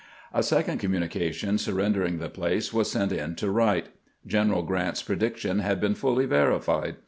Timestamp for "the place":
2.17-2.73